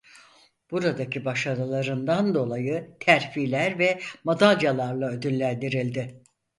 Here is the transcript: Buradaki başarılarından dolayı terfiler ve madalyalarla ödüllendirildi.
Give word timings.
Buradaki 0.71 1.25
başarılarından 1.25 2.35
dolayı 2.35 2.97
terfiler 2.99 3.79
ve 3.79 3.99
madalyalarla 4.23 5.09
ödüllendirildi. 5.09 6.23